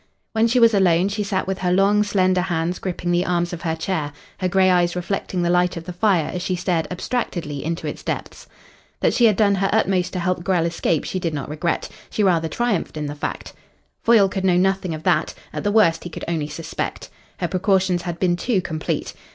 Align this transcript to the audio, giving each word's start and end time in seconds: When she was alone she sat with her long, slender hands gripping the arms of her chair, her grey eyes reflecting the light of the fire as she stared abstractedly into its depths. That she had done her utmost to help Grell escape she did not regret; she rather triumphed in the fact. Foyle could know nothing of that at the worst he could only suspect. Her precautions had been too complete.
When 0.33 0.47
she 0.47 0.59
was 0.59 0.73
alone 0.73 1.09
she 1.09 1.21
sat 1.21 1.45
with 1.45 1.59
her 1.59 1.71
long, 1.71 2.01
slender 2.01 2.41
hands 2.41 2.79
gripping 2.79 3.11
the 3.11 3.23
arms 3.23 3.53
of 3.53 3.61
her 3.61 3.75
chair, 3.75 4.13
her 4.39 4.47
grey 4.47 4.71
eyes 4.71 4.95
reflecting 4.95 5.43
the 5.43 5.49
light 5.51 5.77
of 5.77 5.83
the 5.83 5.93
fire 5.93 6.31
as 6.33 6.41
she 6.41 6.55
stared 6.55 6.87
abstractedly 6.89 7.63
into 7.63 7.85
its 7.85 8.01
depths. 8.01 8.47
That 9.01 9.13
she 9.13 9.25
had 9.25 9.35
done 9.35 9.53
her 9.53 9.69
utmost 9.71 10.13
to 10.13 10.19
help 10.19 10.43
Grell 10.43 10.65
escape 10.65 11.03
she 11.03 11.19
did 11.19 11.35
not 11.35 11.49
regret; 11.49 11.87
she 12.09 12.23
rather 12.23 12.47
triumphed 12.47 12.97
in 12.97 13.05
the 13.05 13.13
fact. 13.13 13.53
Foyle 14.01 14.27
could 14.27 14.43
know 14.43 14.57
nothing 14.57 14.95
of 14.95 15.03
that 15.03 15.35
at 15.53 15.63
the 15.63 15.71
worst 15.71 16.03
he 16.03 16.09
could 16.09 16.25
only 16.27 16.47
suspect. 16.47 17.11
Her 17.37 17.47
precautions 17.47 18.01
had 18.01 18.17
been 18.19 18.35
too 18.35 18.59
complete. 18.59 19.13